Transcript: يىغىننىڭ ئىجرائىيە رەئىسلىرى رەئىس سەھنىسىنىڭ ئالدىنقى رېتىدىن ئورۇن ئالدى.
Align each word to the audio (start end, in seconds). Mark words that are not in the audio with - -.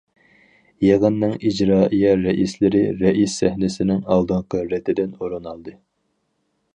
يىغىننىڭ 0.85 1.33
ئىجرائىيە 1.49 2.15
رەئىسلىرى 2.21 2.81
رەئىس 3.03 3.35
سەھنىسىنىڭ 3.41 4.01
ئالدىنقى 4.15 4.63
رېتىدىن 4.73 5.13
ئورۇن 5.21 5.51
ئالدى. 5.53 5.77